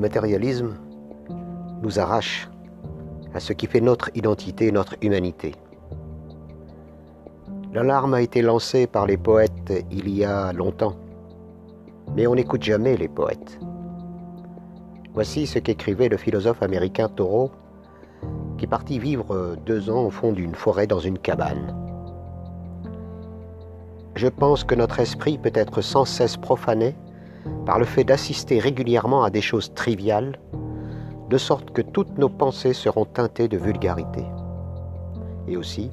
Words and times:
matérialisme 0.00 0.74
nous 1.82 1.98
arrache 1.98 2.48
à 3.34 3.40
ce 3.40 3.52
qui 3.52 3.66
fait 3.66 3.80
notre 3.80 4.10
identité, 4.14 4.72
notre 4.72 4.96
humanité. 5.02 5.54
L'alarme 7.72 8.14
a 8.14 8.22
été 8.22 8.42
lancée 8.42 8.88
par 8.88 9.06
les 9.06 9.16
poètes 9.16 9.84
il 9.90 10.08
y 10.08 10.24
a 10.24 10.52
longtemps, 10.52 10.96
mais 12.16 12.26
on 12.26 12.34
n'écoute 12.34 12.62
jamais 12.64 12.96
les 12.96 13.08
poètes. 13.08 13.60
Voici 15.14 15.46
ce 15.46 15.58
qu'écrivait 15.58 16.08
le 16.08 16.16
philosophe 16.16 16.62
américain 16.62 17.08
Thoreau, 17.08 17.50
qui 18.58 18.66
partit 18.66 18.98
vivre 18.98 19.56
deux 19.64 19.90
ans 19.90 20.04
au 20.04 20.10
fond 20.10 20.32
d'une 20.32 20.54
forêt 20.54 20.86
dans 20.86 20.98
une 20.98 21.18
cabane. 21.18 21.76
Je 24.16 24.28
pense 24.28 24.64
que 24.64 24.74
notre 24.74 24.98
esprit 25.00 25.38
peut 25.38 25.52
être 25.54 25.80
sans 25.80 26.04
cesse 26.04 26.36
profané 26.36 26.96
par 27.66 27.78
le 27.78 27.84
fait 27.84 28.04
d'assister 28.04 28.58
régulièrement 28.58 29.22
à 29.22 29.30
des 29.30 29.40
choses 29.40 29.72
triviales, 29.74 30.38
de 31.28 31.38
sorte 31.38 31.70
que 31.70 31.82
toutes 31.82 32.18
nos 32.18 32.28
pensées 32.28 32.72
seront 32.72 33.04
teintées 33.04 33.48
de 33.48 33.56
vulgarité. 33.56 34.24
Et 35.46 35.56
aussi, 35.56 35.90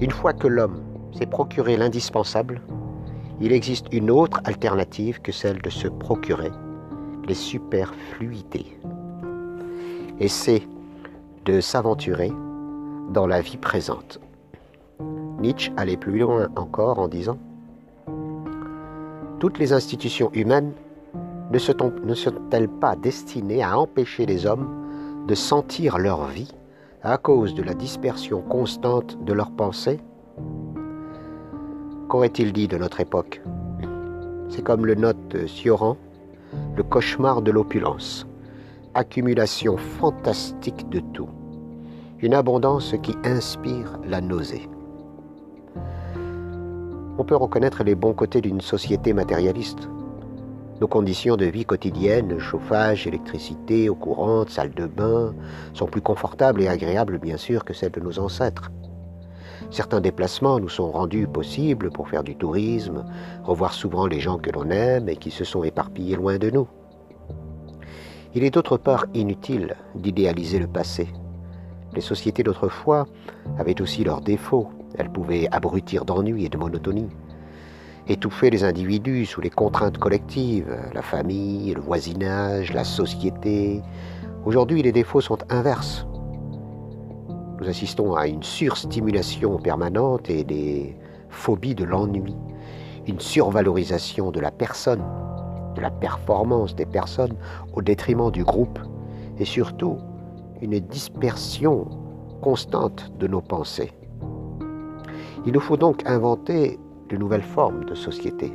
une 0.00 0.10
fois 0.10 0.32
que 0.32 0.46
l'homme 0.46 0.82
s'est 1.12 1.26
procuré 1.26 1.76
l'indispensable, 1.76 2.60
il 3.40 3.52
existe 3.52 3.86
une 3.92 4.10
autre 4.10 4.40
alternative 4.44 5.20
que 5.20 5.32
celle 5.32 5.60
de 5.60 5.70
se 5.70 5.88
procurer 5.88 6.52
les 7.26 7.34
superfluités. 7.34 8.78
Et 10.20 10.28
c'est 10.28 10.62
de 11.44 11.60
s'aventurer 11.60 12.32
dans 13.12 13.26
la 13.26 13.40
vie 13.40 13.56
présente. 13.56 14.20
Nietzsche 15.40 15.72
allait 15.76 15.96
plus 15.96 16.20
loin 16.20 16.48
encore 16.54 17.00
en 17.00 17.08
disant 17.08 17.38
Toutes 19.42 19.58
les 19.58 19.72
institutions 19.72 20.30
humaines 20.34 20.70
ne 21.50 21.58
sont-elles 21.58 22.68
pas 22.68 22.94
destinées 22.94 23.60
à 23.60 23.76
empêcher 23.76 24.24
les 24.24 24.46
hommes 24.46 24.68
de 25.26 25.34
sentir 25.34 25.98
leur 25.98 26.28
vie 26.28 26.52
à 27.02 27.18
cause 27.18 27.52
de 27.52 27.64
la 27.64 27.74
dispersion 27.74 28.40
constante 28.40 29.18
de 29.24 29.32
leurs 29.32 29.50
pensées? 29.50 29.98
Qu'aurait-il 32.08 32.52
dit 32.52 32.68
de 32.68 32.78
notre 32.78 33.00
époque? 33.00 33.42
C'est 34.48 34.62
comme 34.62 34.86
le 34.86 34.94
note 34.94 35.48
Sioran, 35.48 35.96
le 36.76 36.84
cauchemar 36.84 37.42
de 37.42 37.50
l'opulence, 37.50 38.28
accumulation 38.94 39.76
fantastique 39.76 40.88
de 40.88 41.00
tout, 41.00 41.30
une 42.20 42.34
abondance 42.34 42.94
qui 43.02 43.16
inspire 43.24 43.98
la 44.08 44.20
nausée. 44.20 44.68
On 47.22 47.24
peut 47.24 47.36
reconnaître 47.36 47.84
les 47.84 47.94
bons 47.94 48.14
côtés 48.14 48.40
d'une 48.40 48.60
société 48.60 49.12
matérialiste. 49.12 49.88
Nos 50.80 50.88
conditions 50.88 51.36
de 51.36 51.44
vie 51.44 51.64
quotidiennes, 51.64 52.36
chauffage, 52.40 53.06
électricité, 53.06 53.88
eau 53.88 53.94
courante, 53.94 54.50
salle 54.50 54.74
de 54.74 54.86
bain, 54.86 55.32
sont 55.72 55.86
plus 55.86 56.00
confortables 56.00 56.60
et 56.62 56.66
agréables 56.66 57.20
bien 57.20 57.36
sûr 57.36 57.64
que 57.64 57.74
celles 57.74 57.92
de 57.92 58.00
nos 58.00 58.18
ancêtres. 58.18 58.72
Certains 59.70 60.00
déplacements 60.00 60.58
nous 60.58 60.68
sont 60.68 60.90
rendus 60.90 61.28
possibles 61.28 61.92
pour 61.92 62.08
faire 62.08 62.24
du 62.24 62.34
tourisme, 62.34 63.04
revoir 63.44 63.72
souvent 63.72 64.08
les 64.08 64.18
gens 64.18 64.38
que 64.38 64.50
l'on 64.50 64.68
aime 64.70 65.08
et 65.08 65.14
qui 65.14 65.30
se 65.30 65.44
sont 65.44 65.62
éparpillés 65.62 66.16
loin 66.16 66.38
de 66.38 66.50
nous. 66.50 66.66
Il 68.34 68.42
est 68.42 68.50
d'autre 68.50 68.78
part 68.78 69.06
inutile 69.14 69.76
d'idéaliser 69.94 70.58
le 70.58 70.66
passé. 70.66 71.06
Les 71.94 72.00
sociétés 72.00 72.42
d'autrefois 72.42 73.06
avaient 73.60 73.80
aussi 73.80 74.02
leurs 74.02 74.22
défauts. 74.22 74.70
Elles 74.98 75.10
pouvaient 75.10 75.48
abrutir 75.50 76.04
d'ennui 76.04 76.44
et 76.44 76.48
de 76.48 76.58
monotonie, 76.58 77.08
étouffer 78.08 78.50
les 78.50 78.64
individus 78.64 79.26
sous 79.26 79.40
les 79.40 79.50
contraintes 79.50 79.98
collectives, 79.98 80.76
la 80.92 81.02
famille, 81.02 81.74
le 81.74 81.80
voisinage, 81.80 82.72
la 82.72 82.84
société. 82.84 83.82
Aujourd'hui, 84.44 84.82
les 84.82 84.92
défauts 84.92 85.20
sont 85.20 85.38
inverses. 85.48 86.06
Nous 87.60 87.68
assistons 87.68 88.14
à 88.14 88.26
une 88.26 88.42
surstimulation 88.42 89.58
permanente 89.58 90.28
et 90.28 90.44
des 90.44 90.96
phobies 91.28 91.74
de 91.74 91.84
l'ennui, 91.84 92.34
une 93.06 93.20
survalorisation 93.20 94.30
de 94.30 94.40
la 94.40 94.50
personne, 94.50 95.02
de 95.76 95.80
la 95.80 95.90
performance 95.90 96.74
des 96.74 96.86
personnes 96.86 97.36
au 97.72 97.82
détriment 97.82 98.30
du 98.30 98.44
groupe, 98.44 98.78
et 99.38 99.44
surtout 99.44 99.98
une 100.60 100.78
dispersion 100.78 101.86
constante 102.42 103.12
de 103.18 103.26
nos 103.26 103.40
pensées. 103.40 103.92
Il 105.44 105.52
nous 105.52 105.60
faut 105.60 105.76
donc 105.76 106.02
inventer 106.06 106.78
de 107.08 107.16
nouvelles 107.16 107.42
formes 107.42 107.84
de 107.84 107.94
société, 107.94 108.52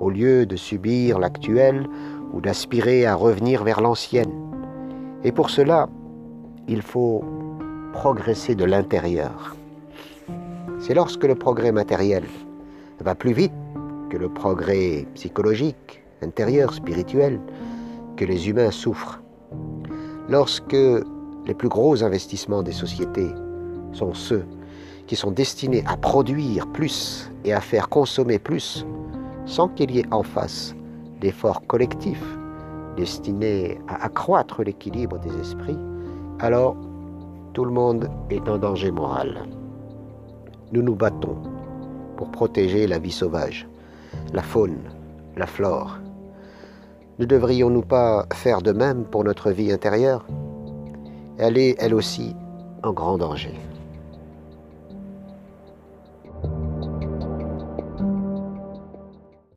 au 0.00 0.10
lieu 0.10 0.44
de 0.44 0.56
subir 0.56 1.20
l'actuel 1.20 1.86
ou 2.32 2.40
d'aspirer 2.40 3.06
à 3.06 3.14
revenir 3.14 3.62
vers 3.62 3.80
l'ancienne. 3.80 4.32
Et 5.22 5.30
pour 5.30 5.50
cela, 5.50 5.88
il 6.66 6.82
faut 6.82 7.22
progresser 7.92 8.56
de 8.56 8.64
l'intérieur. 8.64 9.54
C'est 10.80 10.94
lorsque 10.94 11.24
le 11.24 11.36
progrès 11.36 11.70
matériel 11.70 12.24
va 13.00 13.14
plus 13.14 13.32
vite 13.32 13.52
que 14.08 14.16
le 14.16 14.28
progrès 14.28 15.06
psychologique, 15.14 16.02
intérieur, 16.22 16.74
spirituel, 16.74 17.40
que 18.16 18.24
les 18.24 18.48
humains 18.48 18.72
souffrent. 18.72 19.22
Lorsque 20.28 20.76
les 21.46 21.54
plus 21.54 21.68
gros 21.68 22.02
investissements 22.02 22.62
des 22.62 22.72
sociétés 22.72 23.30
sont 23.92 24.12
ceux 24.12 24.44
qui 25.10 25.16
sont 25.16 25.32
destinés 25.32 25.82
à 25.88 25.96
produire 25.96 26.68
plus 26.68 27.32
et 27.44 27.52
à 27.52 27.60
faire 27.60 27.88
consommer 27.88 28.38
plus, 28.38 28.86
sans 29.44 29.66
qu'il 29.66 29.90
y 29.90 29.98
ait 29.98 30.12
en 30.12 30.22
face 30.22 30.72
d'efforts 31.20 31.66
collectifs 31.66 32.38
destinés 32.96 33.80
à 33.88 34.04
accroître 34.04 34.62
l'équilibre 34.62 35.18
des 35.18 35.36
esprits, 35.40 35.80
alors 36.38 36.76
tout 37.54 37.64
le 37.64 37.72
monde 37.72 38.08
est 38.30 38.48
en 38.48 38.56
danger 38.56 38.92
moral. 38.92 39.48
Nous 40.70 40.82
nous 40.82 40.94
battons 40.94 41.38
pour 42.16 42.30
protéger 42.30 42.86
la 42.86 43.00
vie 43.00 43.10
sauvage, 43.10 43.66
la 44.32 44.42
faune, 44.42 44.78
la 45.36 45.48
flore. 45.48 45.98
Ne 47.18 47.24
devrions-nous 47.24 47.82
pas 47.82 48.26
faire 48.32 48.62
de 48.62 48.70
même 48.70 49.02
pour 49.06 49.24
notre 49.24 49.50
vie 49.50 49.72
intérieure? 49.72 50.24
Elle 51.36 51.58
est, 51.58 51.74
elle 51.80 51.94
aussi, 51.94 52.36
en 52.84 52.92
grand 52.92 53.18
danger. 53.18 53.58